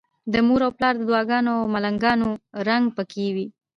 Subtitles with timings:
[0.33, 2.29] د مور او پلار د دعاګانو او ملنګانو
[2.67, 3.47] رنګ پکې وي.